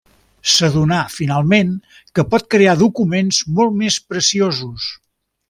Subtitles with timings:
[0.51, 1.69] S'adona finalment
[2.19, 4.91] que pot crear documents molt més preciosos.